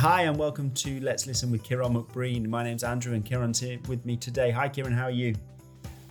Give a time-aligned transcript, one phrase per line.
[0.00, 2.48] Hi, and welcome to Let's Listen with Ciarán McBreen.
[2.48, 4.50] My name's Andrew, and Ciarán's here with me today.
[4.50, 5.34] Hi, Ciarán, how are you?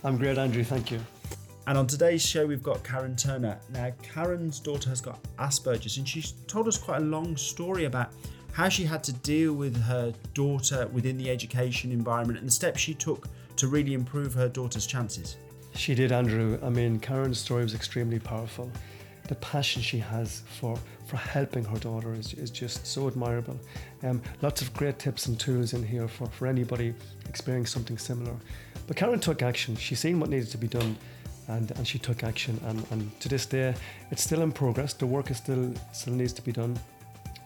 [0.04, 1.00] I'm great, Andrew, thank you.
[1.66, 3.58] And on today's show, we've got Karen Turner.
[3.70, 8.12] Now, Karen's daughter has got Asperger's, and she's told us quite a long story about
[8.52, 12.78] how she had to deal with her daughter within the education environment and the steps
[12.78, 15.36] she took to really improve her daughter's chances.
[15.74, 16.60] She did, Andrew.
[16.62, 18.70] I mean, Karen's story was extremely powerful.
[19.30, 20.76] The passion she has for,
[21.06, 23.56] for helping her daughter is, is just so admirable.
[24.02, 26.94] Um, lots of great tips and tools in here for, for anybody
[27.28, 28.34] experiencing something similar.
[28.88, 29.76] But Karen took action.
[29.76, 30.96] She seen what needed to be done
[31.46, 32.60] and, and she took action.
[32.66, 33.72] And, and to this day,
[34.10, 34.94] it's still in progress.
[34.94, 36.76] The work is still, still needs to be done.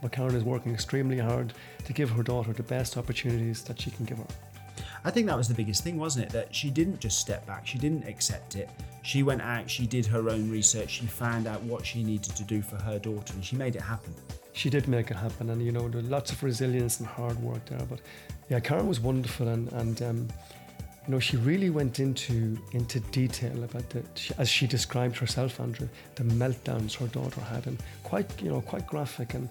[0.01, 1.53] But Karen is working extremely hard
[1.85, 4.27] to give her daughter the best opportunities that she can give her.
[5.07, 6.33] I think that was the biggest thing, wasn't it?
[6.33, 8.71] That she didn't just step back, she didn't accept it.
[9.03, 12.43] She went out, she did her own research, she found out what she needed to
[12.43, 14.15] do for her daughter, and she made it happen.
[14.55, 17.65] She did make it happen, and you know, there lots of resilience and hard work
[17.67, 17.85] there.
[17.91, 18.01] But
[18.49, 20.29] yeah, Karen was wonderful, and, and um,
[21.07, 24.03] you know, she really went into into detail about the,
[24.39, 28.87] as she described herself, Andrew, the meltdowns her daughter had, and quite, you know, quite
[28.87, 29.51] graphic and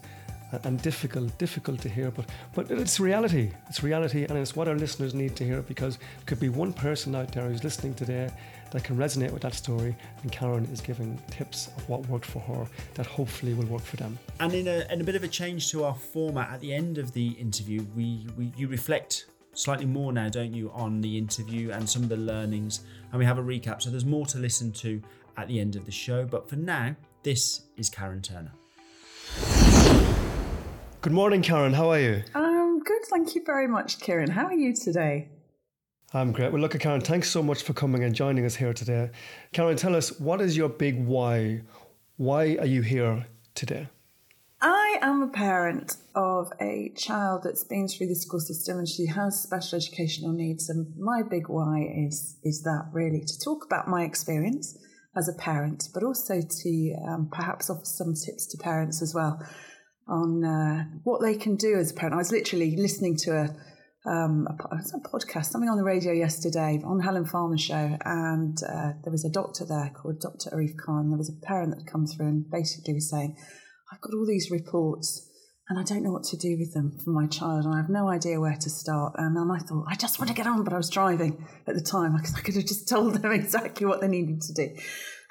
[0.64, 2.12] and difficult, difficult to hear.
[2.12, 3.52] But but it's reality.
[3.70, 6.74] It's reality, and it's what our listeners need to hear because there could be one
[6.74, 8.30] person out there who's listening today
[8.72, 12.40] that can resonate with that story, and Karen is giving tips of what worked for
[12.40, 14.18] her that hopefully will work for them.
[14.40, 16.98] And in a, in a bit of a change to our format, at the end
[16.98, 21.72] of the interview, we, we you reflect slightly more now, don't you, on the interview
[21.72, 22.82] and some of the learnings,
[23.12, 23.82] and we have a recap.
[23.82, 25.02] So there's more to listen to
[25.38, 26.26] at the end of the show.
[26.26, 28.52] But for now, this is Karen Turner.
[31.04, 31.74] Good morning, Karen.
[31.74, 32.24] How are you?
[32.34, 34.30] I'm good, thank you very much, Ciarán.
[34.30, 35.28] How are you today?
[36.14, 36.54] I'm great.
[36.54, 39.12] Well, look, at Karen, thanks so much for coming and joining us here today.
[39.52, 41.64] Karen, tell us what is your big why?
[42.16, 43.90] Why are you here today?
[44.62, 49.06] I am a parent of a child that's been through the school system and she
[49.08, 50.70] has special educational needs.
[50.70, 54.78] And my big why is is that really to talk about my experience
[55.18, 59.46] as a parent, but also to um, perhaps offer some tips to parents as well
[60.08, 62.16] on uh, what they can do as a parent.
[62.16, 63.56] I was literally listening to a
[64.06, 68.92] um, a, a, podcast, something on the radio yesterday on Helen Farmer's show, and uh,
[69.02, 70.50] there was a doctor there called Dr.
[70.50, 71.10] Arif Khan.
[71.10, 73.38] There was a parent that had come through and basically was saying,
[73.94, 75.30] I've got all these reports
[75.70, 77.90] and I don't know what to do with them for my child, and I have
[77.90, 79.14] no idea where to start.
[79.18, 81.76] And then I thought, I just want to get on, but I was driving at
[81.76, 82.18] the time.
[82.18, 84.76] Because I could have just told them exactly what they needed to do.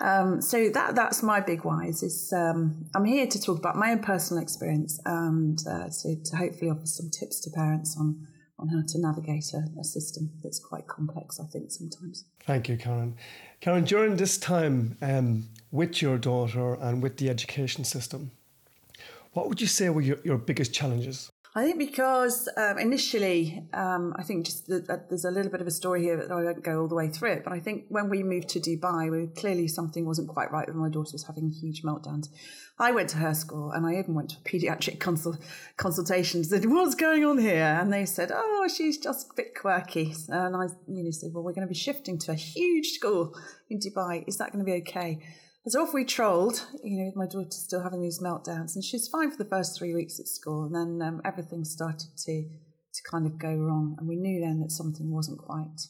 [0.02, 3.92] Um, so that that's my big wise is um, I'm here to talk about my
[3.92, 8.26] own personal experience and uh, to, to hopefully offer some tips to parents on
[8.58, 12.26] on how to navigate a, a, system that's quite complex, I think, sometimes.
[12.46, 13.16] Thank you, Karen.
[13.60, 18.30] Karen, during this time um, with your daughter and with the education system,
[19.32, 21.31] what would you say were your, your biggest challenges?
[21.54, 25.66] I think because um, initially, um, I think just the, there's a little bit of
[25.66, 27.44] a story here that I won't go all the way through it.
[27.44, 30.78] But I think when we moved to Dubai, we, clearly something wasn't quite right when
[30.78, 32.28] my daughter was having huge meltdowns.
[32.78, 35.38] I went to her school and I even went to a paediatric consul-
[35.76, 36.48] consultations.
[36.48, 40.56] Said, "What's going on here?" And they said, "Oh, she's just a bit quirky." And
[40.56, 43.36] I, you know, said, "Well, we're going to be shifting to a huge school
[43.68, 44.24] in Dubai.
[44.26, 45.18] Is that going to be okay?"
[45.78, 49.36] Off we trolled, you know, my daughter still having these meltdowns, and she's fine for
[49.36, 52.48] the first three weeks at school, and then um, everything started to
[52.94, 55.86] to kind of go wrong, and we knew then that something wasn't quite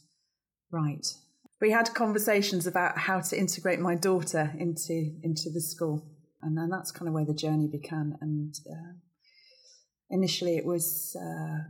[0.70, 1.06] right.
[1.60, 6.06] We had conversations about how to integrate my daughter into into the school,
[6.42, 8.18] and then that's kind of where the journey began.
[8.20, 8.92] And uh,
[10.10, 11.64] initially, it was uh,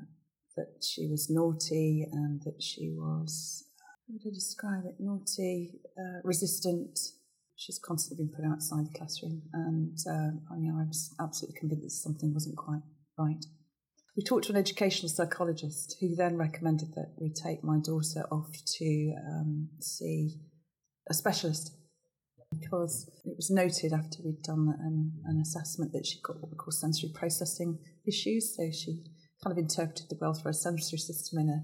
[0.57, 4.97] that she was naughty and that she was how would I describe it?
[4.99, 6.99] Naughty, uh, resistant
[7.65, 11.85] she's constantly been put outside the classroom, and uh, you know, I was absolutely convinced
[11.85, 12.83] that something wasn't quite
[13.19, 13.45] right.
[14.17, 18.51] We talked to an educational psychologist who then recommended that we take my daughter off
[18.79, 20.41] to um, see
[21.09, 21.75] a specialist
[22.53, 26.57] because it was noted after we'd done an, an assessment that she got what we
[26.57, 28.55] call sensory processing issues.
[28.55, 29.03] So she
[29.43, 31.63] kind of interpreted the world through a sensory system in a,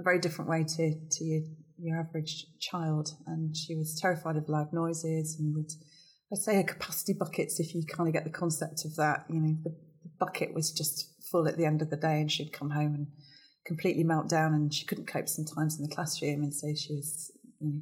[0.00, 1.42] a very different way to, to your
[1.80, 5.72] your average child, and she was terrified of loud noises and would,
[6.32, 7.60] I'd say, her capacity buckets.
[7.60, 10.72] If you kind of get the concept of that, you know, the, the bucket was
[10.72, 13.06] just full at the end of the day, and she'd come home and
[13.66, 17.30] completely melt down, and she couldn't cope sometimes in the classroom, and so she was,
[17.60, 17.80] you know,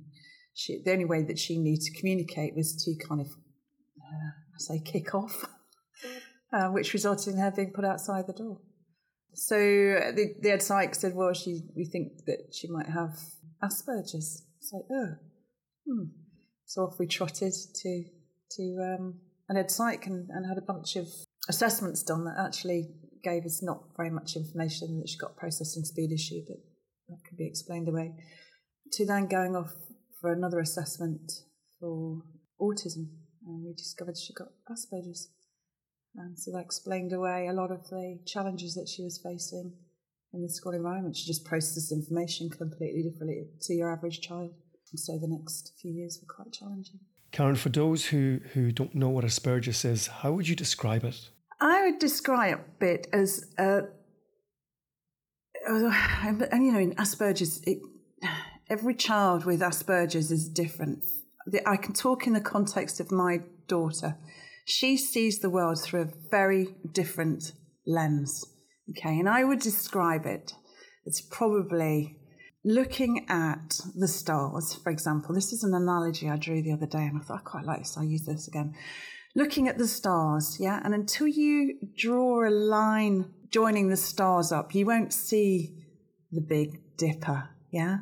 [0.54, 4.58] she the only way that she knew to communicate was to kind of, uh, I
[4.58, 5.44] say, kick off,
[6.52, 8.58] uh, which resulted in her being put outside the door.
[9.34, 13.18] So the, the ed psych said, well, she we think that she might have
[13.62, 14.44] Asperger's.
[14.58, 15.14] It's like, oh,
[15.86, 16.04] hmm.
[16.64, 18.04] So off we trotted to
[18.52, 21.06] to um, an ed psych and, and had a bunch of
[21.48, 22.88] assessments done that actually
[23.22, 26.58] gave us not very much information that she got processing speed issue, but
[27.08, 28.12] that could be explained away.
[28.92, 29.72] To then going off
[30.20, 31.32] for another assessment
[31.80, 32.22] for
[32.60, 33.08] autism,
[33.46, 35.30] and we discovered she got Asperger's.
[36.14, 39.74] And so that explained away a lot of the challenges that she was facing
[40.36, 41.16] in the school environment.
[41.16, 44.52] She just processed information completely differently to your average child.
[44.92, 47.00] And so the next few years were quite challenging.
[47.32, 51.28] Karen, for those who, who don't know what Asperger's is, how would you describe it?
[51.60, 53.82] I would describe it as, uh,
[55.66, 57.78] and you know, in Asperger's, it,
[58.70, 61.04] every child with Asperger's is different.
[61.64, 64.16] I can talk in the context of my daughter.
[64.64, 67.52] She sees the world through a very different
[67.86, 68.44] lens.
[68.90, 70.54] Okay, and I would describe it
[71.06, 72.16] as probably
[72.64, 75.34] looking at the stars, for example.
[75.34, 77.80] This is an analogy I drew the other day, and I thought I quite like
[77.80, 77.96] this.
[77.96, 78.74] I'll use this again.
[79.34, 84.74] Looking at the stars, yeah, and until you draw a line joining the stars up,
[84.74, 85.84] you won't see
[86.32, 87.98] the Big Dipper, yeah.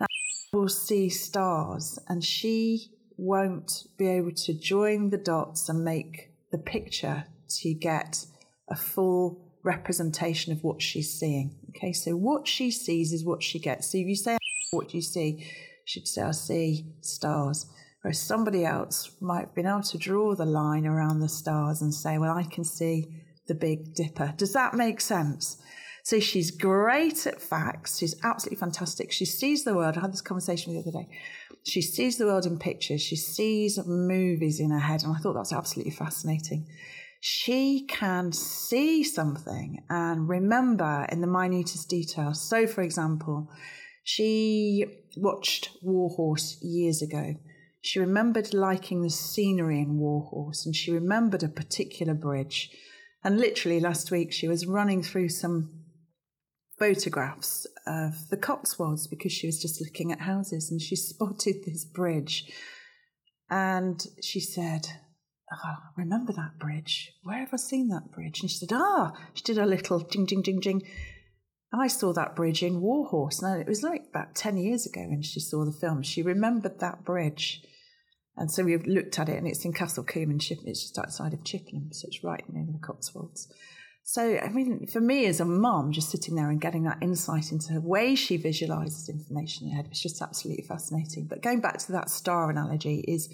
[0.00, 0.06] Now
[0.52, 6.58] will see stars, and she won't be able to join the dots and make the
[6.58, 8.26] picture to get
[8.68, 11.54] a full representation of what she's seeing.
[11.70, 13.90] Okay, so what she sees is what she gets.
[13.90, 14.38] So if you say,
[14.72, 15.46] What do you see?
[15.84, 17.66] She'd say, I see stars.
[18.02, 21.94] Whereas somebody else might have been able to draw the line around the stars and
[21.94, 23.08] say, Well, I can see
[23.46, 24.34] the Big Dipper.
[24.36, 25.60] Does that make sense?
[26.04, 27.98] So she's great at facts.
[27.98, 29.12] She's absolutely fantastic.
[29.12, 29.96] She sees the world.
[29.96, 31.08] I had this conversation the other day.
[31.64, 33.00] She sees the world in pictures.
[33.00, 35.04] She sees movies in her head.
[35.04, 36.66] And I thought that was absolutely fascinating
[37.24, 42.34] she can see something and remember in the minutest detail.
[42.34, 43.48] So, for example,
[44.02, 44.86] she
[45.16, 47.36] watched Warhorse years ago.
[47.80, 52.70] She remembered liking the scenery in Warhorse and she remembered a particular bridge.
[53.22, 55.84] And literally last week, she was running through some
[56.76, 61.84] photographs of the Cotswolds because she was just looking at houses and she spotted this
[61.84, 62.50] bridge.
[63.48, 64.88] And she said,
[65.64, 67.12] oh, remember that bridge?
[67.22, 68.40] Where have I seen that bridge?
[68.40, 70.82] And she said, ah, she did a little ding, ding, ding, jing.
[71.74, 73.40] I saw that bridge in Warhorse.
[73.40, 76.02] Now, it was like about 10 years ago when she saw the film.
[76.02, 77.62] She remembered that bridge.
[78.36, 80.70] And so we looked at it, and it's in Castle Combe in Chippenham.
[80.70, 83.52] It's just outside of Chippenham, so it's right near the Cotswolds.
[84.04, 87.52] So, I mean, for me as a mum, just sitting there and getting that insight
[87.52, 91.26] into the way she visualizes information in her head was just absolutely fascinating.
[91.28, 93.32] But going back to that star analogy, is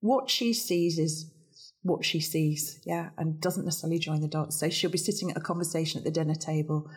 [0.00, 1.30] what she sees is
[1.82, 4.58] what she sees, yeah, and doesn't necessarily join the dots.
[4.58, 6.88] So she'll be sitting at a conversation at the dinner table,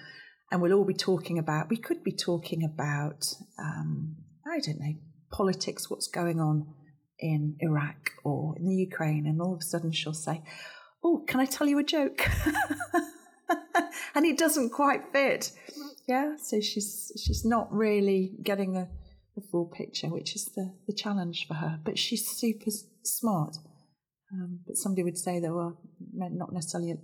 [0.52, 1.70] and we'll all be talking about.
[1.70, 3.26] We could be talking about,
[3.60, 4.16] um,
[4.46, 4.94] I don't know,
[5.32, 6.68] politics, what's going on
[7.20, 10.44] in Iraq or in the Ukraine, and all of a sudden she'll say,
[11.04, 12.30] "Oh, can I tell you a joke?"
[14.16, 15.52] and it doesn't quite fit.
[16.08, 18.88] Yeah, so she's she's not really getting the,
[19.36, 21.80] the full picture, which is the the challenge for her.
[21.84, 22.70] But she's super
[23.02, 23.58] smart.
[24.36, 25.74] Um, but somebody would say there were
[26.14, 26.98] not necessarily a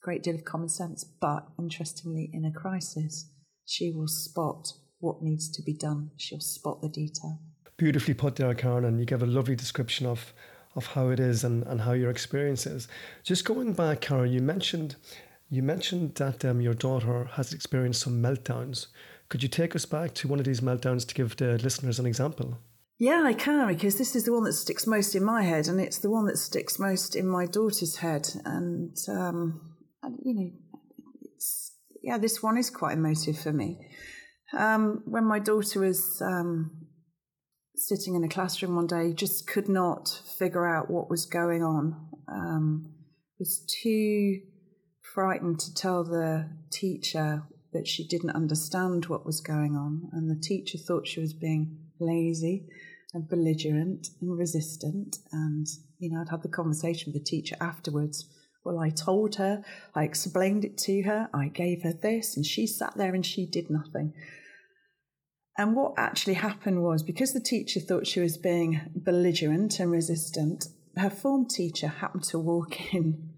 [0.00, 3.30] great deal of common sense, but interestingly, in a crisis,
[3.66, 6.10] she will spot what needs to be done.
[6.16, 7.40] She'll spot the detail.
[7.76, 10.32] Beautifully put there, Karen, and you gave a lovely description of
[10.76, 12.86] of how it is and, and how your experience is.
[13.24, 14.96] Just going back, Karen, you mentioned
[15.50, 18.88] you mentioned that um, your daughter has experienced some meltdowns.
[19.30, 22.06] Could you take us back to one of these meltdowns to give the listeners an
[22.06, 22.58] example?
[23.00, 25.80] Yeah, I can because this is the one that sticks most in my head, and
[25.80, 28.28] it's the one that sticks most in my daughter's head.
[28.44, 29.76] And, um,
[30.24, 30.50] you know,
[31.22, 33.78] it's yeah, this one is quite emotive for me.
[34.56, 36.86] Um, when my daughter was um,
[37.76, 42.08] sitting in a classroom one day, just could not figure out what was going on.
[42.28, 42.94] Um,
[43.38, 44.40] was too
[45.14, 50.40] frightened to tell the teacher that she didn't understand what was going on, and the
[50.40, 52.66] teacher thought she was being lazy
[53.14, 55.16] and belligerent and resistant.
[55.32, 55.66] And,
[55.98, 58.28] you know, I'd had the conversation with the teacher afterwards.
[58.64, 59.62] Well, I told her,
[59.94, 63.46] I explained it to her, I gave her this, and she sat there and she
[63.46, 64.12] did nothing.
[65.56, 70.66] And what actually happened was because the teacher thought she was being belligerent and resistant,
[70.96, 73.30] her form teacher happened to walk in.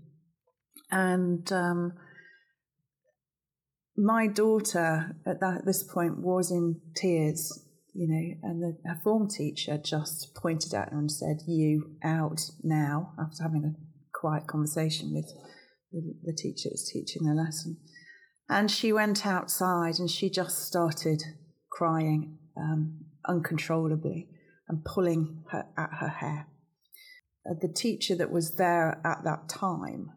[0.90, 1.92] And um,
[3.96, 9.28] my daughter at that, this point was in tears you know, and the, her form
[9.28, 13.74] teacher just pointed at her and said, You out now, after having a
[14.18, 15.32] quiet conversation with
[15.92, 17.78] the, the teacher that was teaching the lesson.
[18.48, 21.22] And she went outside and she just started
[21.70, 24.28] crying um, uncontrollably
[24.68, 26.46] and pulling her, at her hair.
[27.48, 30.10] Uh, the teacher that was there at that time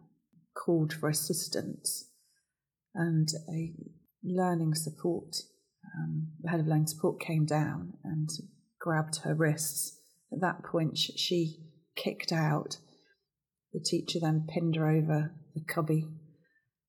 [0.56, 2.10] called for assistance
[2.94, 3.74] and a
[4.24, 5.36] learning support,
[5.98, 8.30] um, the head of learning support came down and
[8.80, 10.00] grabbed her wrists.
[10.32, 11.58] At that point, she
[11.96, 12.78] kicked out.
[13.74, 16.06] The teacher then pinned her over the cubby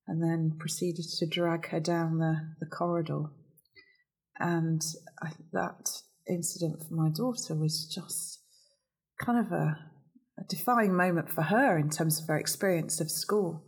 [0.07, 3.25] and then proceeded to drag her down the, the corridor.
[4.39, 4.81] And
[5.21, 5.89] I, that
[6.27, 8.41] incident for my daughter was just
[9.19, 9.77] kind of a,
[10.39, 13.63] a defying moment for her in terms of her experience of school.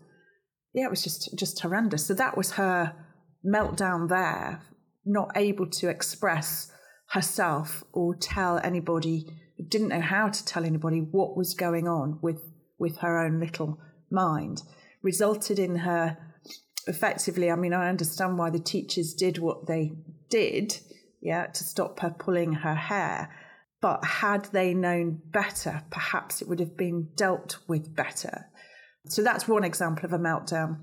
[0.74, 2.06] Yeah, it was just just horrendous.
[2.06, 2.94] So that was her
[3.46, 4.62] meltdown there,
[5.08, 6.72] not able to express
[7.12, 9.26] herself or tell anybody,
[9.70, 12.42] didn't know how to tell anybody what was going on with
[12.80, 13.80] with her own little
[14.12, 14.62] mind,
[15.02, 16.18] resulted in her
[16.88, 17.52] effectively.
[17.52, 19.94] I mean, I understand why the teachers did what they
[20.30, 20.80] did,
[21.22, 23.34] yeah, to stop her pulling her hair.
[23.82, 28.46] But had they known better, perhaps it would have been dealt with better.
[29.08, 30.80] So that's one example of a meltdown.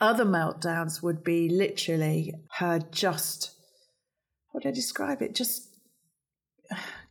[0.00, 3.53] Other meltdowns would be literally her just,
[4.54, 5.34] how do I describe it?
[5.34, 5.68] Just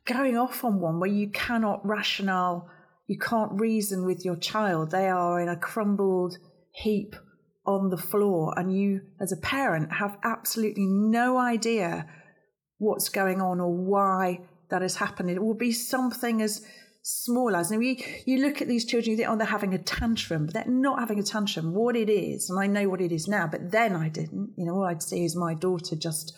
[0.06, 2.70] going off on one where you cannot rationale,
[3.08, 4.92] you can't reason with your child.
[4.92, 6.38] They are in a crumbled
[6.72, 7.16] heap
[7.66, 12.08] on the floor, and you, as a parent, have absolutely no idea
[12.78, 15.30] what's going on or why that has happened.
[15.30, 16.66] It will be something as
[17.04, 19.78] small as, and you, you look at these children, you think, oh, they're having a
[19.78, 21.74] tantrum, but they're not having a tantrum.
[21.74, 24.54] What it is, and I know what it is now, but then I didn't.
[24.58, 26.34] You know, all I'd see is my daughter just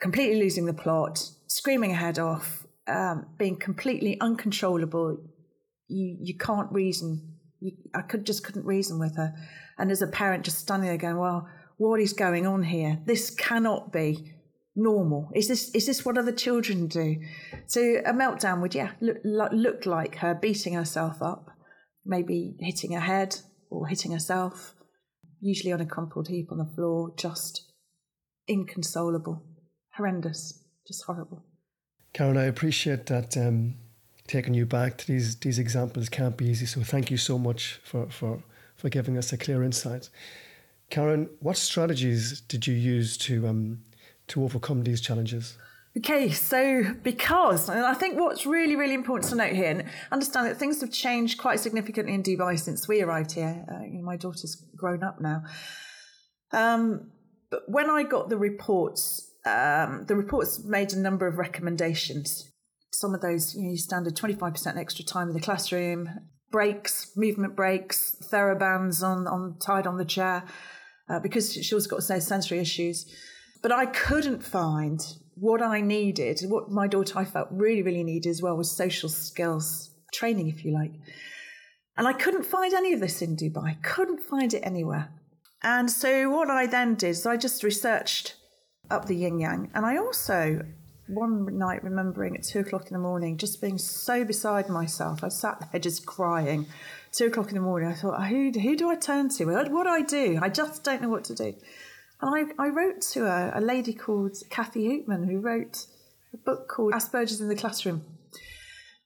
[0.00, 5.18] completely losing the plot, screaming her head off, um, being completely uncontrollable.
[5.88, 7.36] You, you can't reason.
[7.60, 9.34] You, I could just couldn't reason with her.
[9.78, 13.00] And as a parent, just standing there going, well, what is going on here?
[13.06, 14.34] This cannot be
[14.76, 15.30] normal?
[15.34, 17.16] Is this is this what other children do?
[17.66, 21.50] So a meltdown would yeah look, look like her beating herself up,
[22.04, 23.36] maybe hitting her head
[23.70, 24.74] or hitting herself,
[25.40, 27.72] usually on a crumpled heap on the floor, just
[28.48, 29.42] inconsolable,
[29.96, 31.42] horrendous, just horrible.
[32.12, 33.74] Karen, I appreciate that um,
[34.26, 36.66] taking you back to these these examples can't be easy.
[36.66, 38.42] So thank you so much for for
[38.76, 40.08] for giving us a clear insight.
[40.90, 43.82] Karen, what strategies did you use to um,
[44.28, 45.56] to overcome these challenges?
[45.98, 50.46] Okay, so because, and I think what's really, really important to note here, and understand
[50.46, 53.64] that things have changed quite significantly in Dubai since we arrived here.
[53.68, 55.42] Uh, you know, my daughter's grown up now.
[56.52, 57.10] Um,
[57.50, 62.50] but when I got the reports, um, the reports made a number of recommendations.
[62.92, 66.08] Some of those, you know, standard 25% extra time in the classroom,
[66.50, 70.44] breaks, movement breaks, therabands on, on tied on the chair,
[71.08, 73.06] uh, because she also got sensory issues.
[73.62, 75.00] But I couldn't find
[75.34, 79.08] what I needed, what my daughter I felt really, really needed as well was social
[79.08, 80.92] skills training, if you like.
[81.96, 85.10] And I couldn't find any of this in Dubai, couldn't find it anywhere.
[85.62, 88.34] And so what I then did is I just researched
[88.90, 89.70] up the yin yang.
[89.74, 90.64] And I also,
[91.08, 95.28] one night, remembering at two o'clock in the morning, just being so beside myself, I
[95.28, 96.66] sat there just crying.
[97.12, 99.44] Two o'clock in the morning, I thought, who, who do I turn to?
[99.46, 100.38] What do I do?
[100.40, 101.54] I just don't know what to do.
[102.22, 105.86] And I, I wrote to a, a lady called Kathy Hoopmann who wrote
[106.32, 108.04] a book called Asperger's in the Classroom.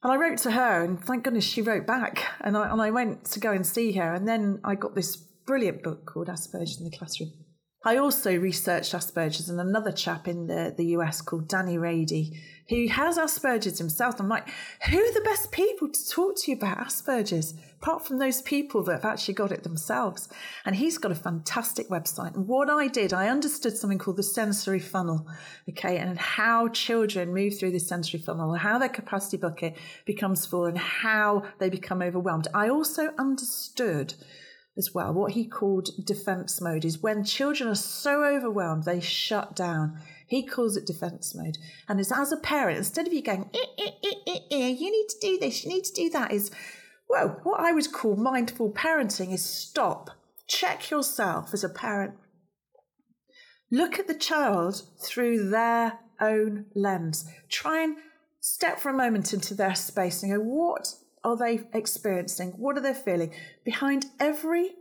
[0.03, 2.25] And I wrote to her, and thank goodness she wrote back.
[2.41, 4.13] And I, and I went to go and see her.
[4.13, 7.33] And then I got this brilliant book called Asperger's in the Classroom.
[7.87, 12.35] I also researched Asperger's and another chap in the, the US called Danny Raede,
[12.67, 14.19] who has Asperger's himself.
[14.19, 14.49] I'm like,
[14.89, 18.81] who are the best people to talk to you about Asperger's, apart from those people
[18.85, 20.27] that have actually got it themselves?
[20.65, 22.33] And he's got a fantastic website.
[22.33, 25.27] And what I did, I understood something called the sensory funnel,
[25.69, 30.65] okay, and how children move through this sensory funnel, how their capacity bucket becomes full,
[30.65, 32.47] and how they become overwhelmed.
[32.51, 34.15] I also understood
[34.77, 35.13] as well.
[35.13, 39.99] What he called defense mode is when children are so overwhelmed, they shut down.
[40.27, 41.57] He calls it defense mode.
[41.87, 44.91] And as, as a parent, instead of you going, eh, eh, eh, eh, eh, you
[44.91, 46.51] need to do this, you need to do that, is,
[47.09, 50.09] well, what I would call mindful parenting is stop,
[50.47, 52.15] check yourself as a parent.
[53.71, 57.25] Look at the child through their own lens.
[57.49, 57.97] Try and
[58.39, 60.93] step for a moment into their space and go, what
[61.25, 62.51] are they experiencing?
[62.51, 63.33] What are they feeling?
[63.65, 64.75] Behind every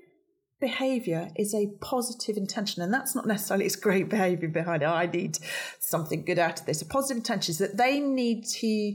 [0.61, 2.83] behavior is a positive intention.
[2.83, 4.87] And that's not necessarily it's great behavior behind it.
[4.87, 5.39] I need
[5.81, 6.83] something good out of this.
[6.83, 8.95] A positive intention is that they need to,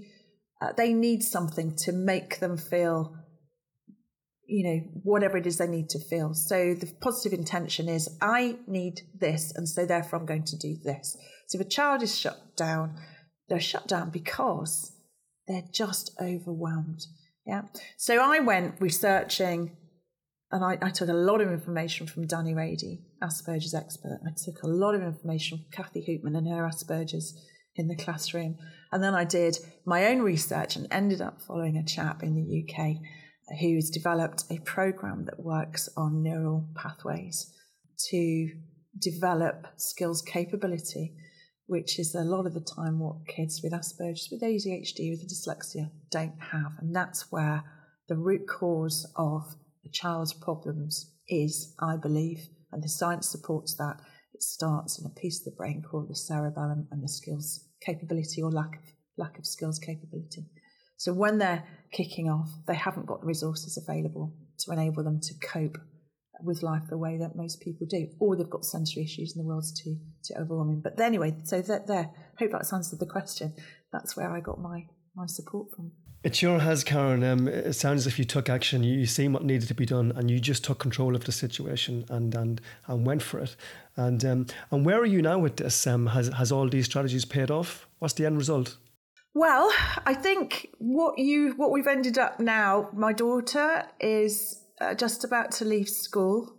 [0.61, 3.15] uh, they need something to make them feel,
[4.47, 6.33] you know, whatever it is they need to feel.
[6.33, 9.51] So the positive intention is, I need this.
[9.55, 11.17] And so therefore I'm going to do this.
[11.47, 12.95] So if a child is shut down,
[13.47, 14.95] they're shut down because
[15.47, 17.05] they're just overwhelmed.
[17.49, 17.63] Yeah.
[17.97, 19.75] So I went researching
[20.51, 24.19] and I, I, took a lot of information from Danny Raede, Asperger's expert.
[24.23, 27.35] I took a lot of information from Kathy Hoopmann and her Asperger's
[27.75, 28.55] in the classroom.
[28.91, 32.63] And then I did my own research and ended up following a chap in the
[32.63, 32.97] UK
[33.59, 37.51] who's developed a program that works on neural pathways
[38.11, 38.49] to
[39.01, 41.15] develop skills capability,
[41.69, 45.91] which is a lot of the time what kids with Asperger's, with ADHD, with dyslexia
[46.09, 46.71] don't have.
[46.79, 47.63] And that's where
[48.07, 49.43] the root cause of
[49.85, 52.39] a child's problems is, I believe,
[52.71, 54.01] and the science supports that.
[54.33, 58.41] It starts in a piece of the brain called the cerebellum and the skills capability
[58.41, 58.83] or lack of
[59.19, 60.45] lack of skills capability.
[60.97, 65.33] So when they're kicking off, they haven't got the resources available to enable them to
[65.35, 65.77] cope
[66.43, 69.47] with life the way that most people do, or they've got sensory issues and the
[69.47, 70.81] world's too too overwhelming.
[70.81, 73.53] But anyway, so that there, hope that's answered the question.
[73.91, 75.91] That's where I got my my support from.
[76.21, 77.23] It sure has, Karen.
[77.23, 78.83] Um, it sounds as if you took action.
[78.83, 81.31] You, you seen what needed to be done, and you just took control of the
[81.31, 83.55] situation and and and went for it.
[83.95, 85.87] And um, and where are you now with this?
[85.87, 87.87] Um, has has all these strategies paid off?
[87.99, 88.77] What's the end result?
[89.33, 89.71] Well,
[90.05, 92.89] I think what you what we've ended up now.
[92.93, 96.53] My daughter is uh, just about to leave school.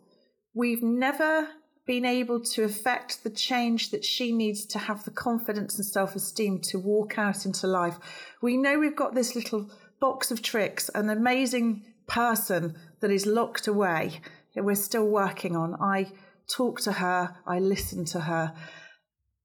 [0.55, 1.49] We've never
[1.87, 6.15] been able to affect the change that she needs to have the confidence and self
[6.15, 7.99] esteem to walk out into life.
[8.43, 13.67] We know we've got this little box of tricks, an amazing person that is locked
[13.67, 14.21] away
[14.55, 15.75] that we're still working on.
[15.81, 16.13] I
[16.49, 18.55] talk to her, I listen to her.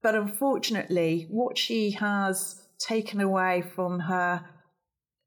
[0.02, 4.44] But unfortunately, what she has taken away from her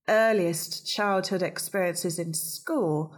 [0.07, 3.13] earliest childhood experiences in school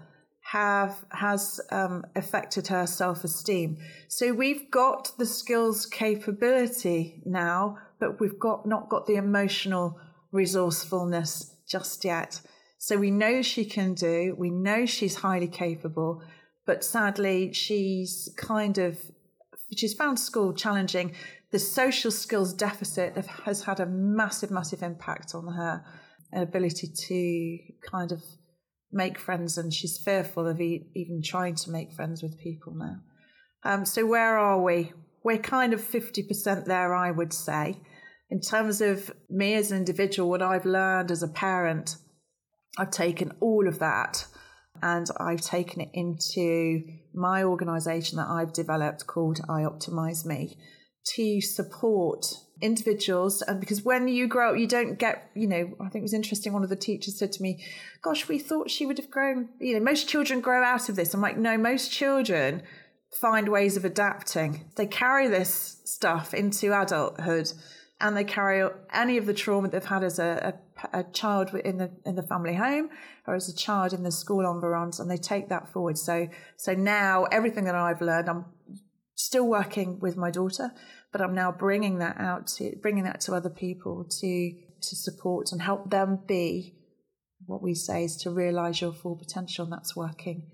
[0.52, 3.78] have has um, affected her self-esteem.
[4.10, 9.98] So we've got the skills capability now, but we've got not got the emotional
[10.34, 12.42] resourcefulness just yet.
[12.80, 16.22] So we know she can do, we know she's highly capable,
[16.66, 19.00] but sadly she's kind of
[19.78, 21.14] she's found school challenging.
[21.52, 25.86] The social skills deficit has had a massive, massive impact on her
[26.34, 28.22] ability to kind of
[28.92, 32.98] make friends, and she's fearful of e- even trying to make friends with people now.
[33.64, 34.92] Um, so, where are we?
[35.24, 37.78] We're kind of 50% there, I would say.
[38.30, 41.98] In terms of me as an individual, what I've learned as a parent,
[42.78, 44.26] I've taken all of that
[44.82, 50.58] and I've taken it into my organization that I've developed called I Optimize Me
[51.16, 52.26] to support
[52.62, 56.02] individuals and because when you grow up you don't get you know i think it
[56.02, 57.64] was interesting one of the teachers said to me
[58.02, 61.14] gosh we thought she would have grown you know most children grow out of this.
[61.14, 62.64] I'm like no most children
[63.20, 64.72] find ways of adapting.
[64.78, 67.52] They carry this stuff into adulthood
[68.00, 70.56] and they carry any of the trauma they've had as a,
[70.94, 72.90] a, a child in the in the family home
[73.28, 75.98] or as a child in the school environs and they take that forward.
[75.98, 78.46] So so now everything that i've learned i'm
[79.22, 80.72] still working with my daughter,
[81.12, 85.52] but I'm now bringing that out to bringing that to other people to to support
[85.52, 86.76] and help them be
[87.46, 89.64] what we say is to realize your full potential.
[89.66, 90.50] And that's working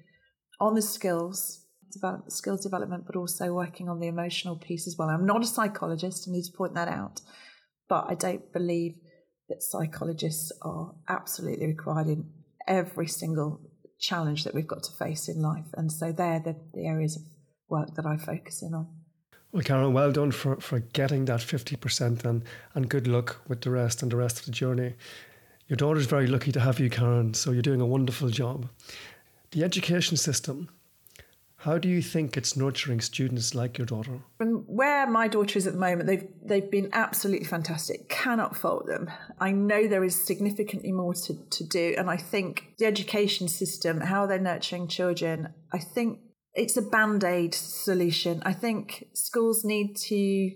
[0.59, 5.09] on the skills develop, skills development, but also working on the emotional piece as well.
[5.09, 6.27] I'm not a psychologist.
[6.27, 7.21] I need to point that out,
[7.87, 8.95] but I don't believe
[9.49, 12.29] that psychologists are absolutely required in
[12.67, 13.61] every single
[13.99, 15.67] challenge that we've got to face in life.
[15.73, 17.23] And so they're the, the areas of
[17.69, 18.87] work that I focus in on.
[19.51, 23.71] Well, Karen, well done for, for getting that 50% and, and good luck with the
[23.71, 24.95] rest and the rest of the journey.
[25.67, 28.69] Your daughter's very lucky to have you, Karen, so you're doing a wonderful job.
[29.51, 30.69] The education system,
[31.61, 34.19] how do you think it's nurturing students like your daughter?
[34.37, 38.07] From where my daughter is at the moment, they've they've been absolutely fantastic.
[38.09, 39.09] Cannot fault them.
[39.39, 44.01] I know there is significantly more to, to do, and I think the education system,
[44.01, 46.19] how they're nurturing children, I think
[46.57, 48.41] it's a band-aid solution.
[48.43, 50.51] I think schools need to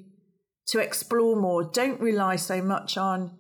[0.67, 1.63] to explore more.
[1.63, 3.37] Don't rely so much on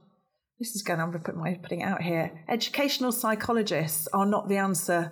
[0.59, 2.31] this is going I'm put my putting it out here.
[2.47, 5.11] Educational psychologists are not the answer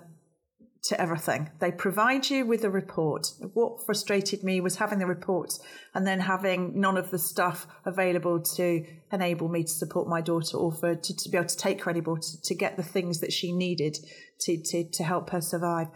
[0.84, 1.50] to everything.
[1.58, 3.32] They provide you with a report.
[3.52, 5.58] What frustrated me was having the reports
[5.92, 10.56] and then having none of the stuff available to enable me to support my daughter
[10.56, 13.18] or for to, to be able to take her anymore to, to get the things
[13.18, 13.98] that she needed
[14.42, 15.88] to, to, to help her survive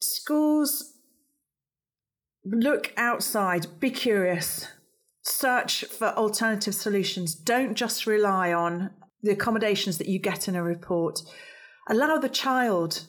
[0.00, 0.94] schools
[2.44, 4.66] look outside, be curious,
[5.22, 7.34] search for alternative solutions.
[7.34, 8.90] Don't just rely on
[9.22, 11.20] the accommodations that you get in a report.
[11.88, 13.06] Allow the child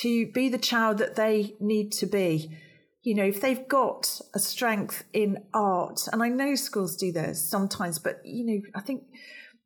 [0.00, 2.56] to be the child that they need to be.
[3.02, 7.48] You know, if they've got a strength in art, and I know schools do this
[7.48, 9.04] sometimes, but you know, I think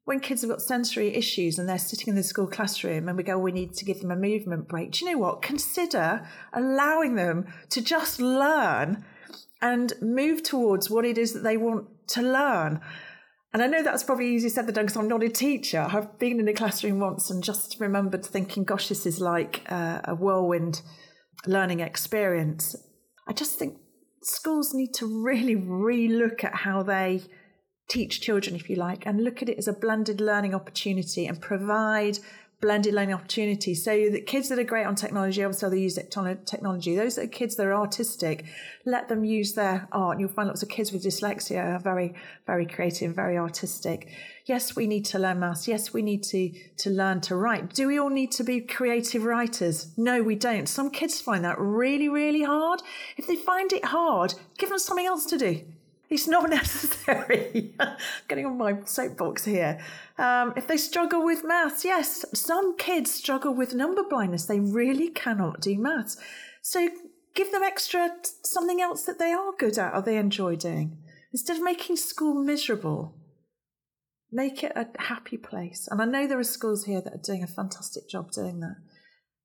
[0.04, 3.22] when kids have got sensory issues and they're sitting in the school classroom and we
[3.22, 4.92] go, we need to give them a movement break.
[4.92, 5.42] Do you know what?
[5.42, 9.04] Consider allowing them to just learn
[9.62, 12.80] and move towards what it is that they want to learn.
[13.54, 15.86] And I know that's probably easier said than done because I'm not a teacher.
[15.88, 20.02] I've been in a classroom once and just remembered thinking, gosh, this is like a,
[20.04, 20.82] a whirlwind
[21.46, 22.76] learning experience.
[23.26, 23.78] I just think
[24.22, 27.22] schools need to really re-look at how they
[27.88, 31.40] teach children, if you like, and look at it as a blended learning opportunity and
[31.40, 32.18] provide
[32.64, 33.84] blended learning opportunities.
[33.84, 36.96] So the kids that are great on technology, obviously they use technology.
[36.96, 38.46] Those that are kids that are artistic,
[38.86, 40.18] let them use their art.
[40.18, 42.14] You'll find lots of kids with dyslexia are very,
[42.46, 44.10] very creative, very artistic.
[44.46, 45.68] Yes, we need to learn maths.
[45.68, 47.74] Yes, we need to, to learn to write.
[47.74, 49.92] Do we all need to be creative writers?
[49.98, 50.66] No, we don't.
[50.66, 52.80] Some kids find that really, really hard.
[53.18, 55.60] If they find it hard, give them something else to do.
[56.10, 57.74] It's not necessary.
[58.28, 59.80] Getting on my soapbox here.
[60.18, 64.46] Um, if they struggle with maths, yes, some kids struggle with number blindness.
[64.46, 66.16] They really cannot do maths.
[66.62, 66.88] So
[67.34, 68.10] give them extra
[68.44, 70.98] something else that they are good at or they enjoy doing.
[71.32, 73.16] Instead of making school miserable,
[74.30, 75.88] make it a happy place.
[75.90, 78.76] And I know there are schools here that are doing a fantastic job doing that.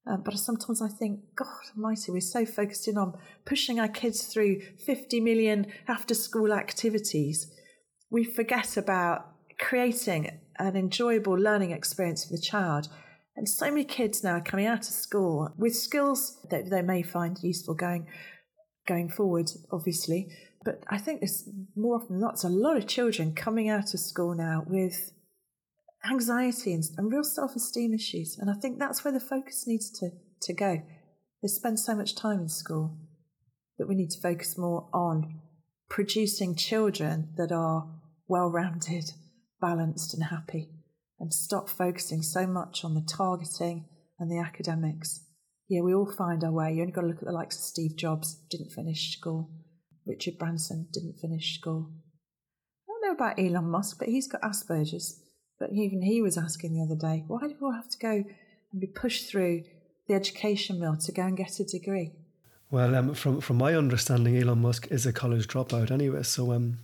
[0.10, 4.24] Um, but sometimes I think, God Almighty, we're so focused in on pushing our kids
[4.24, 7.52] through 50 million after school activities.
[8.10, 9.28] We forget about
[9.60, 12.90] creating an enjoyable learning experience for the child.
[13.36, 17.04] And so many kids now are coming out of school with skills that they may
[17.04, 18.08] find useful going
[18.88, 20.28] going forward, obviously.
[20.66, 24.00] But I think there's more often than not, a lot of children coming out of
[24.00, 25.12] school now with
[26.06, 28.38] anxiety and, and real self esteem issues.
[28.40, 30.82] And I think that's where the focus needs to, to go.
[31.42, 32.98] They spend so much time in school
[33.78, 35.40] that we need to focus more on
[35.90, 37.88] producing children that are
[38.28, 39.12] well rounded,
[39.62, 40.70] balanced, and happy,
[41.20, 43.86] and stop focusing so much on the targeting
[44.20, 45.26] and the academics.
[45.70, 46.74] Yeah, we all find our way.
[46.74, 49.50] You only got to look at the likes of Steve Jobs, didn't finish school.
[50.06, 51.92] Richard Branson didn't finish school.
[52.88, 55.22] I don't know about Elon Musk, but he's got Asperger's.
[55.60, 58.24] But even he was asking the other day, why do we all have to go
[58.72, 59.64] and be pushed through
[60.08, 62.14] the education mill to go and get a degree?
[62.72, 66.22] Well, um, from from my understanding, Elon Musk is a college dropout anyway.
[66.22, 66.78] So um,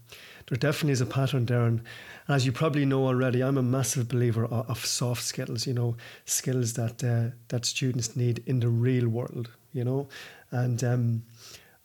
[0.47, 1.63] there definitely is a pattern there.
[1.63, 1.83] And
[2.27, 5.67] as you probably know already, I'm a massive believer of, of soft skills.
[5.67, 9.51] You know, skills that uh, that students need in the real world.
[9.73, 10.07] You know,
[10.49, 11.23] and um,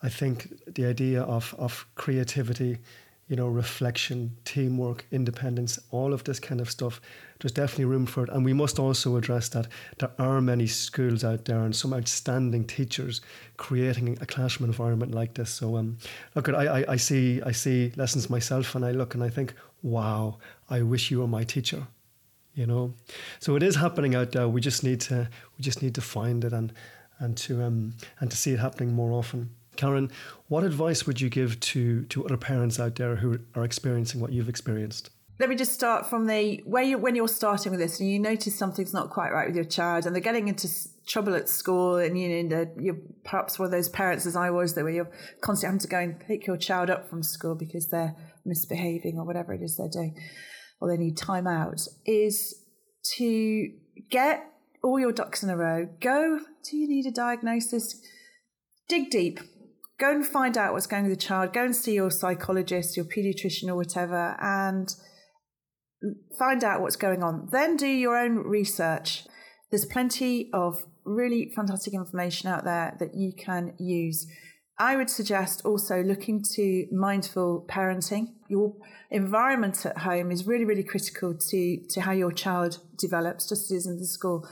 [0.03, 2.79] I think the idea of of creativity
[3.31, 7.01] you know, reflection, teamwork, independence, all of this kind of stuff.
[7.39, 8.29] There's definitely room for it.
[8.29, 12.65] And we must also address that there are many schools out there and some outstanding
[12.65, 13.21] teachers
[13.57, 15.49] creating a classroom environment like this.
[15.49, 15.99] So um,
[16.35, 19.55] look, I, I, I see I see lessons myself and I look and I think,
[19.81, 20.39] wow,
[20.69, 21.87] I wish you were my teacher.
[22.57, 22.95] You know,
[23.39, 24.49] so it is happening out there.
[24.49, 26.73] We just need to we just need to find it and
[27.21, 29.51] and to um and to see it happening more often.
[29.81, 30.11] Karen,
[30.49, 34.31] what advice would you give to, to other parents out there who are experiencing what
[34.31, 35.09] you've experienced?
[35.39, 38.19] Let me just start from the where you when you're starting with this and you
[38.19, 40.69] notice something's not quite right with your child and they're getting into
[41.07, 44.75] trouble at school and you know you're perhaps one of those parents as I was
[44.75, 47.89] that where you're constantly having to go and pick your child up from school because
[47.89, 48.15] they're
[48.45, 50.15] misbehaving or whatever it is they're doing
[50.79, 52.55] or they need time out is
[53.17, 53.71] to
[54.11, 54.45] get
[54.83, 55.89] all your ducks in a row.
[56.03, 57.99] Go, do you need a diagnosis?
[58.87, 59.41] Dig deep
[60.01, 61.53] go and find out what's going on with the child.
[61.53, 64.93] Go and see your psychologist, your pediatrician, or whatever, and
[66.39, 67.49] find out what's going on.
[67.53, 69.25] Then do your own research.
[69.71, 74.27] There's plenty of really fantastic information out there that you can use.
[74.79, 78.29] I would suggest also looking to mindful parenting.
[78.49, 78.73] Your
[79.11, 83.71] environment at home is really, really critical to, to how your child develops, just as
[83.71, 84.49] it is in the school.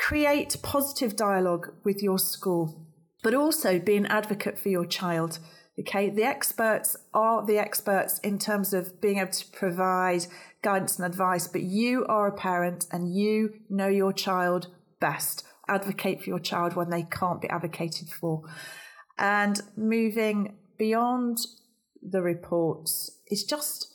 [0.00, 2.87] Create positive dialogue with your school
[3.22, 5.38] but also be an advocate for your child.
[5.78, 10.26] Okay, the experts are the experts in terms of being able to provide
[10.62, 14.68] guidance and advice, but you are a parent and you know your child
[15.00, 15.44] best.
[15.68, 18.42] Advocate for your child when they can't be advocated for.
[19.18, 21.38] And moving beyond
[22.02, 23.88] the reports, it's just,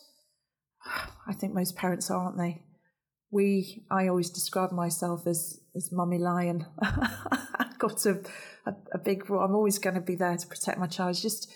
[1.27, 2.61] I think most parents are, aren't they?
[3.31, 6.67] We, I always describe myself as, as mummy lion.
[7.83, 8.21] Got a
[8.65, 9.43] a, a big role.
[9.43, 11.17] I'm always going to be there to protect my child.
[11.21, 11.51] Just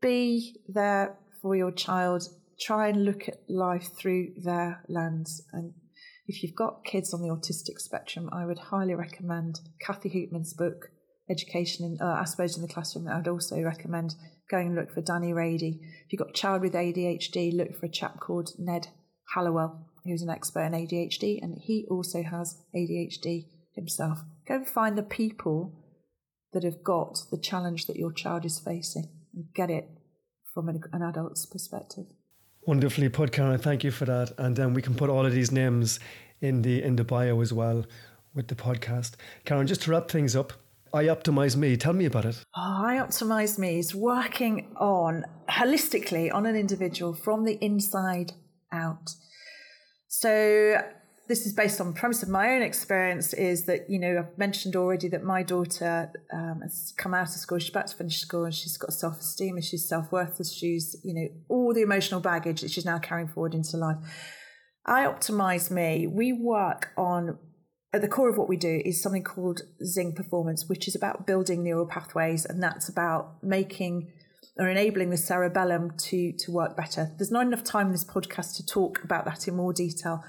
[0.00, 2.24] be there for your child.
[2.60, 5.42] Try and look at life through their lens.
[5.52, 5.72] And
[6.26, 10.90] if you've got kids on the autistic spectrum, I would highly recommend Kathy Hoopmann's book,
[11.30, 13.08] Education in uh, Asperger's in the Classroom.
[13.08, 14.14] I would also recommend
[14.50, 15.80] going and look for Danny Raede.
[16.04, 18.88] If you've got a child with ADHD, look for a chap called Ned
[19.34, 24.20] Hallowell, who's an expert in ADHD, and he also has ADHD himself.
[24.46, 25.72] Go and find the people
[26.52, 29.88] that have got the challenge that your child is facing and get it
[30.54, 32.04] from an, an adult's perspective.
[32.66, 33.58] Wonderfully put, Karen.
[33.58, 34.32] Thank you for that.
[34.38, 36.00] And then we can put all of these names
[36.40, 37.84] in the in the bio as well
[38.34, 39.14] with the podcast.
[39.44, 40.52] Karen, just to wrap things up,
[40.92, 41.76] I Optimize Me.
[41.76, 42.42] Tell me about it.
[42.56, 48.32] Oh, I Optimize Me is working on holistically on an individual from the inside
[48.72, 49.10] out.
[50.08, 50.82] So
[51.28, 54.76] this is based on premise of my own experience is that you know i've mentioned
[54.76, 58.44] already that my daughter um, has come out of school she's about to finish school
[58.44, 62.84] and she's got self-esteem she's self-worth she's you know all the emotional baggage that she's
[62.84, 63.96] now carrying forward into life.
[64.84, 66.06] I optimize me.
[66.06, 67.38] We work on
[67.92, 71.26] at the core of what we do is something called zing performance which is about
[71.26, 74.12] building neural pathways and that's about making
[74.58, 77.12] or enabling the cerebellum to to work better.
[77.18, 80.22] There's not enough time in this podcast to talk about that in more detail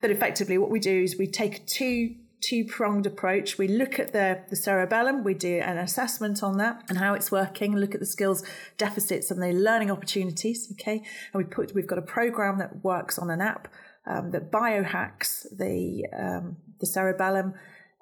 [0.00, 3.58] but effectively, what we do is we take a two two pronged approach.
[3.58, 7.30] We look at the, the cerebellum, we do an assessment on that and how it's
[7.30, 8.42] working, look at the skills
[8.78, 10.68] deficits and the learning opportunities.
[10.72, 11.02] Okay.
[11.32, 13.68] And we put, we've got a program that works on an app
[14.06, 17.54] um, that biohacks the, um, the cerebellum,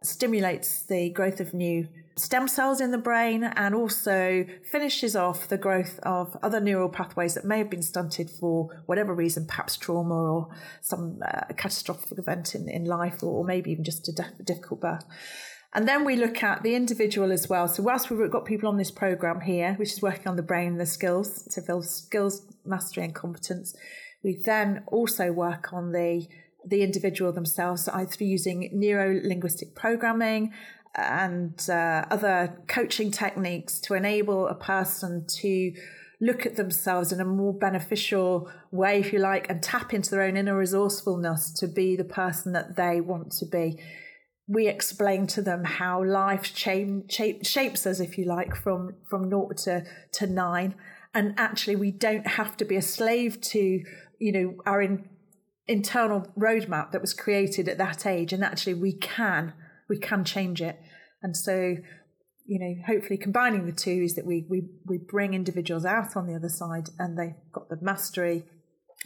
[0.03, 5.59] stimulates the growth of new stem cells in the brain and also finishes off the
[5.59, 10.15] growth of other neural pathways that may have been stunted for whatever reason, perhaps trauma
[10.15, 10.49] or
[10.81, 14.81] some uh, catastrophic event in, in life, or, or maybe even just a def- difficult
[14.81, 15.05] birth.
[15.75, 17.69] And then we look at the individual as well.
[17.69, 20.73] So, whilst we've got people on this program here, which is working on the brain
[20.73, 23.77] and the skills, to build skills, mastery, and competence,
[24.25, 26.27] we then also work on the
[26.67, 30.53] the individual themselves, either through using neuro linguistic programming
[30.95, 35.73] and uh, other coaching techniques to enable a person to
[36.21, 40.23] look at themselves in a more beneficial way, if you like, and tap into their
[40.23, 43.79] own inner resourcefulness to be the person that they want to be.
[44.49, 49.29] We explain to them how life shape, shape, shapes us, if you like, from, from
[49.29, 50.75] naught to, to nine.
[51.15, 53.83] And actually, we don't have to be a slave to,
[54.19, 55.09] you know, our in,
[55.69, 58.33] internal roadmap that was created at that age.
[58.33, 59.53] And actually, we can
[59.89, 60.79] we can change it.
[61.23, 61.77] And so,
[62.47, 66.27] you know, hopefully combining the two is that we we we bring individuals out on
[66.27, 68.45] the other side and they've got the mastery,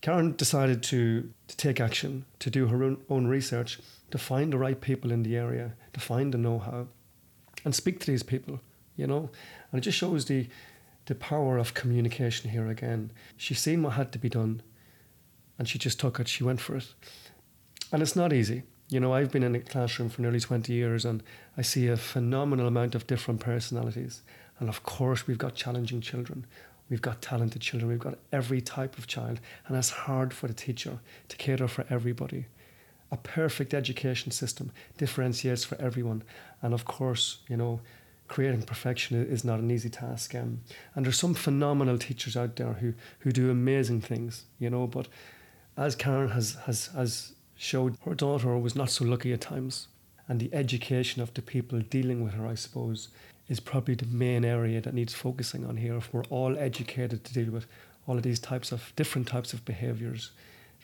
[0.00, 3.80] Karen decided to, to take action, to do her own, own research,
[4.10, 6.86] to find the right people in the area, to find the know-how,
[7.64, 8.60] and speak to these people.
[8.96, 9.30] You know,
[9.70, 10.48] and it just shows the
[11.06, 13.12] the power of communication here again.
[13.36, 14.62] She seen what had to be done
[15.58, 16.92] and she just took it, she went for it.
[17.90, 18.64] And it's not easy.
[18.88, 21.22] You know, I've been in a classroom for nearly 20 years and
[21.56, 24.22] I see a phenomenal amount of different personalities.
[24.58, 26.46] And of course, we've got challenging children.
[26.88, 27.90] We've got talented children.
[27.90, 29.40] We've got every type of child.
[29.66, 32.46] And it's hard for the teacher to cater for everybody.
[33.10, 36.22] A perfect education system differentiates for everyone.
[36.62, 37.80] And of course, you know,
[38.28, 40.34] creating perfection is not an easy task.
[40.34, 40.60] Um,
[40.94, 44.86] and there's some phenomenal teachers out there who who do amazing things, you know.
[44.86, 45.08] But
[45.76, 49.88] as Karen has has has showed, her daughter was not so lucky at times,
[50.28, 53.08] and the education of the people dealing with her, I suppose,
[53.48, 55.96] is probably the main area that needs focusing on here.
[55.96, 57.66] If we're all educated to deal with
[58.06, 60.32] all of these types of different types of behaviours,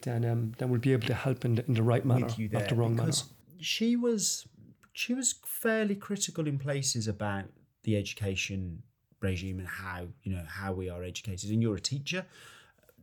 [0.02, 2.68] then um, then we'll be able to help in the, in the right manner, not
[2.68, 3.12] the wrong manner.
[3.60, 4.46] she was
[4.92, 7.44] she was fairly critical in places about
[7.84, 8.82] the education
[9.20, 11.50] regime and how you know how we are educated.
[11.50, 12.26] And you're a teacher,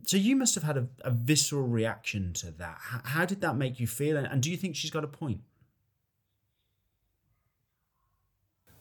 [0.06, 2.78] so you must have had a, a visceral reaction to that.
[2.80, 4.18] How, how did that make you feel?
[4.18, 5.42] And, and do you think she's got a point?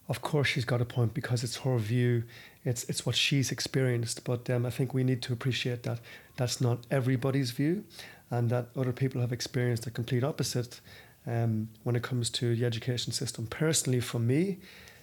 [0.08, 2.24] Of course she's got a point because it's her view.
[2.64, 4.24] It's it's what she's experienced.
[4.24, 6.00] But um, i think we need to appreciate that
[6.36, 7.84] that's not everybody's view
[8.30, 10.80] and that other people have experienced the complete opposite
[11.26, 13.46] um, when it comes to the education system.
[13.46, 14.58] Personally for me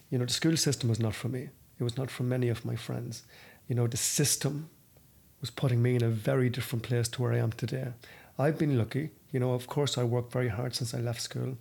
[0.09, 1.49] you know the school system was not for me.
[1.79, 3.23] It was not for many of my friends.
[3.67, 4.69] You know the system
[5.41, 7.87] was putting me in a very different place to where i am today.
[8.39, 9.11] I've been lucky.
[9.31, 11.57] You know of course i worked very hard since i left school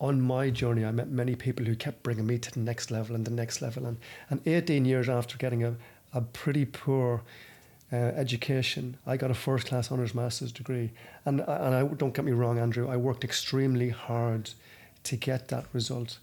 [0.00, 3.14] on my journey, I met many people who kept bringing me to the next level
[3.14, 3.84] and the next level.
[3.84, 3.98] And,
[4.30, 5.76] and 18 years after getting a,
[6.14, 7.22] a pretty poor
[7.92, 10.90] uh, education, I got a first class honours master's degree.
[11.26, 14.50] And, and I, don't get me wrong, Andrew, I worked extremely hard
[15.04, 16.18] to get that result.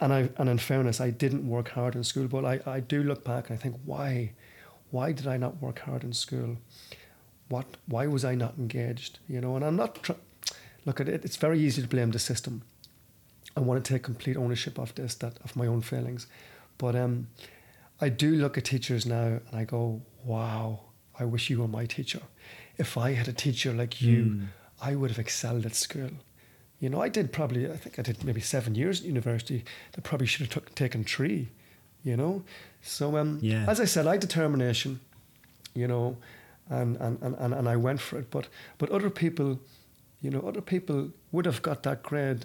[0.00, 3.04] And, I, and in fairness, I didn't work hard in school, but I, I do
[3.04, 4.32] look back and I think, why?
[4.90, 6.56] Why did I not work hard in school?
[7.48, 9.20] What, why was I not engaged?
[9.28, 10.12] You know, and I'm not, tr-
[10.84, 12.62] look at it, it's very easy to blame the system
[13.56, 16.26] I want to take complete ownership of this, that of my own failings.
[16.78, 17.28] But um,
[18.00, 20.80] I do look at teachers now and I go, wow,
[21.18, 22.20] I wish you were my teacher.
[22.76, 24.46] If I had a teacher like you, mm.
[24.80, 26.10] I would have excelled at school.
[26.78, 29.64] You know, I did probably, I think I did maybe seven years at university.
[29.92, 31.48] That probably should have took, taken three,
[32.04, 32.42] you know?
[32.82, 33.64] So, um, yeah.
[33.66, 35.00] as I said, I had determination,
[35.74, 36.18] you know,
[36.68, 38.30] and, and, and, and I went for it.
[38.30, 39.58] But, but other people,
[40.20, 42.44] you know, other people would have got that grade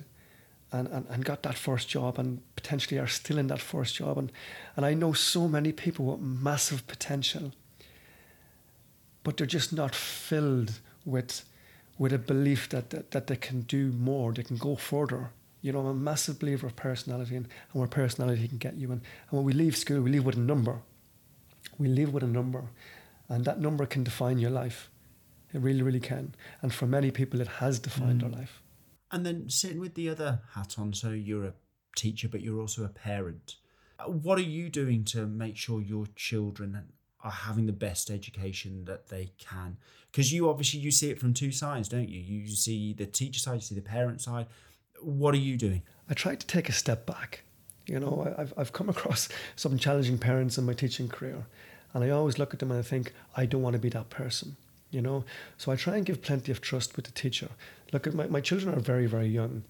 [0.72, 4.18] and, and, and got that first job and potentially are still in that first job.
[4.18, 4.32] And,
[4.76, 7.52] and I know so many people with massive potential,
[9.24, 11.44] but they're just not filled with,
[11.98, 15.32] with a belief that, that, that they can do more, they can go further.
[15.62, 18.92] You know, I'm a massive believer of personality and, and where personality can get you.
[18.92, 20.80] And, and when we leave school, we leave with a number.
[21.78, 22.64] We leave with a number,
[23.28, 24.90] and that number can define your life.
[25.54, 26.36] It really, really can.
[26.62, 28.30] And for many people, it has defined mm.
[28.30, 28.61] their life.
[29.12, 31.54] And then sitting with the other hat on, so you're a
[31.95, 33.56] teacher, but you're also a parent.
[34.06, 36.82] What are you doing to make sure your children
[37.24, 39.78] are having the best education that they can?
[40.12, 42.19] Because you obviously you see it from two sides, don't you?
[42.19, 44.47] You see the teacher side, you see the parent side.
[45.02, 45.84] What are you doing?
[46.10, 47.43] I try to take a step back.
[47.88, 51.45] You know, I've I've come across some challenging parents in my teaching career,
[51.93, 54.10] and I always look at them and I think I don't want to be that
[54.10, 54.56] person
[54.91, 55.23] you know.
[55.58, 57.49] So I try and give plenty of trust with the teacher.
[57.91, 59.63] Look, at my, my children are very, very young.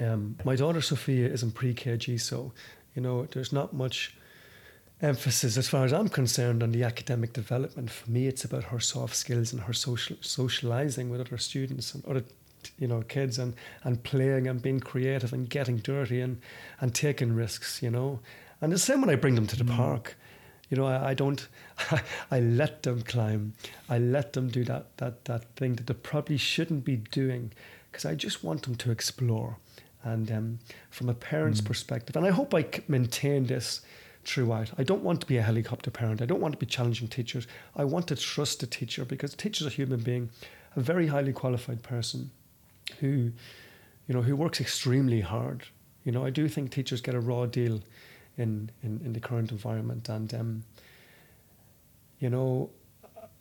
[0.00, 2.52] Um, my daughter Sophia is in pre-KG, so
[2.94, 4.16] you know there's not much
[5.00, 7.90] emphasis, as far as I'm concerned, on the academic development.
[7.90, 12.04] For me, it's about her soft skills and her social socializing with other students and
[12.06, 12.24] other
[12.78, 16.40] you know kids and and playing and being creative and getting dirty and
[16.80, 17.82] and taking risks.
[17.82, 18.20] You know,
[18.60, 19.76] and the same when I bring them to the mm.
[19.76, 20.16] park.
[20.70, 21.46] You know, I, I don't.
[22.30, 23.54] I let them climb.
[23.88, 27.52] I let them do that that that thing that they probably shouldn't be doing,
[27.90, 29.58] because I just want them to explore.
[30.02, 30.58] And um,
[30.90, 31.66] from a parent's mm.
[31.66, 33.80] perspective, and I hope I maintain this
[34.24, 34.70] throughout.
[34.78, 36.20] I don't want to be a helicopter parent.
[36.22, 37.46] I don't want to be challenging teachers.
[37.76, 40.30] I want to trust the teacher because the teacher's a human being,
[40.76, 42.30] a very highly qualified person,
[43.00, 43.32] who,
[44.06, 45.64] you know, who works extremely hard.
[46.04, 47.80] You know, I do think teachers get a raw deal
[48.36, 50.08] in, in, in the current environment.
[50.08, 50.64] And, um,
[52.20, 52.70] you know,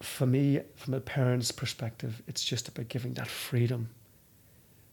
[0.01, 3.89] for me, from a parent's perspective, it's just about giving that freedom,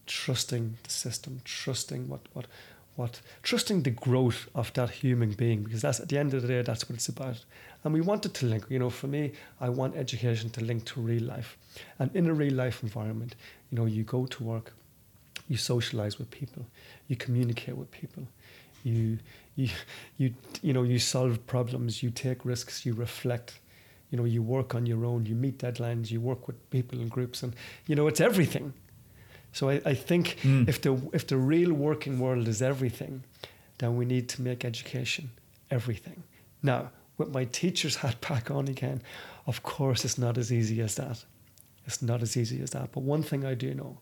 [0.07, 2.47] trusting the system, trusting what, what,
[2.95, 6.47] what, trusting the growth of that human being, because that's at the end of the
[6.47, 7.43] day, that's what it's about.
[7.83, 10.85] And we want it to link, you know, for me, I want education to link
[10.85, 11.57] to real life.
[11.99, 13.35] And in a real life environment,
[13.69, 14.73] you know, you go to work,
[15.47, 16.65] you socialize with people,
[17.07, 18.27] you communicate with people,
[18.83, 19.19] you
[19.55, 19.69] you
[20.17, 23.59] you you know you solve problems, you take risks, you reflect.
[24.09, 27.07] You know, you work on your own, you meet deadlines, you work with people in
[27.07, 27.55] groups, and
[27.87, 28.73] you know it's everything.
[29.53, 30.67] So I, I think mm.
[30.67, 33.23] if the if the real working world is everything,
[33.77, 35.31] then we need to make education
[35.69, 36.23] everything.
[36.61, 39.01] Now, with my teacher's hat back on again,
[39.47, 41.23] of course it's not as easy as that.
[41.85, 42.91] It's not as easy as that.
[42.91, 43.97] But one thing I do know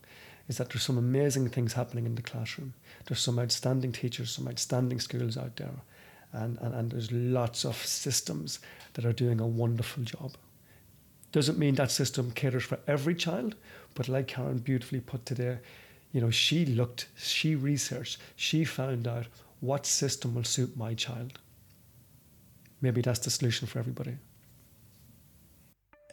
[0.49, 2.73] is that there's some amazing things happening in the classroom.
[3.05, 5.69] There's some outstanding teachers, some outstanding schools out there,
[6.33, 8.59] and, and, and there's lots of systems
[8.93, 10.33] that are doing a wonderful job.
[11.31, 13.55] Doesn't mean that system caters for every child,
[13.93, 15.59] but like Karen beautifully put today,
[16.11, 19.27] you know, she looked, she researched, she found out
[19.59, 21.37] what system will suit my child.
[22.81, 24.15] Maybe that's the solution for everybody.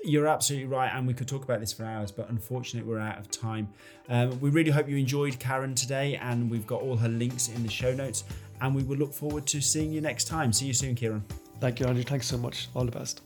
[0.04, 3.18] You're absolutely right, and we could talk about this for hours, but unfortunately, we're out
[3.18, 3.68] of time.
[4.08, 7.62] Um, we really hope you enjoyed Karen today, and we've got all her links in
[7.62, 8.24] the show notes.
[8.60, 10.52] And we will look forward to seeing you next time.
[10.52, 11.22] See you soon, Ciarán.
[11.60, 12.04] Thank you, Andrew.
[12.04, 12.68] Thanks so much.
[12.74, 13.20] All the best.